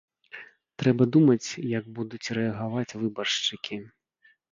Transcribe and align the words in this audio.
Трэба 0.83 1.03
думаць, 1.15 1.47
як 1.79 1.85
будуць 1.97 2.31
рэагаваць 2.37 2.95
выбаршчыкі. 3.03 3.77